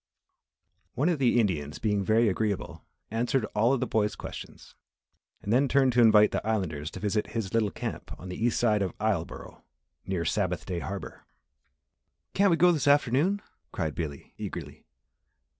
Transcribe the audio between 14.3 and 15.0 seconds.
eagerly.